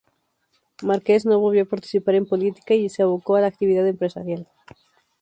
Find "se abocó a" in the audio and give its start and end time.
2.89-3.41